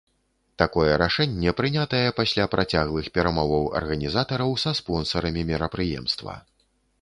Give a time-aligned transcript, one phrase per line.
[0.61, 6.33] Такое рашэнне прынятае пасля працяглых перамоваў арганізатараў са спонсарамі мерапрыемства.